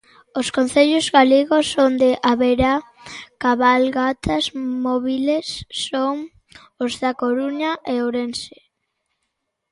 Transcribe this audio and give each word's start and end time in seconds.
Os 0.39 0.47
concellos 0.57 1.07
galegos 1.17 1.67
onde 1.87 2.09
haberá 2.27 2.73
cabalgatas 3.43 4.45
móbiles 4.85 5.47
son 5.87 6.15
os 6.83 6.93
da 7.01 7.11
Coruña 7.21 7.71
e 7.93 7.95
Ourense. 8.05 8.57